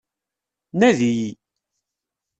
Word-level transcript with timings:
Nadi-yi. 0.79 1.29